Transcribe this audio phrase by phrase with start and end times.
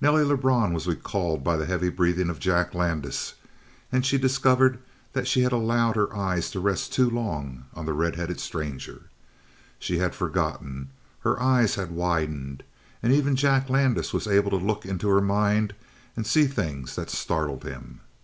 [0.00, 3.34] Nelly Lebrun was recalled by the heavy breathing of Jack Landis
[3.90, 4.78] and she discovered
[5.14, 9.06] that she had allowed her eyes to rest too long on the red headed stranger.
[9.80, 10.90] She had forgotten;
[11.22, 12.62] her eyes had widened;
[13.02, 15.74] and even Jack Landis was able to look into her mind
[16.14, 17.98] and see things that startled him.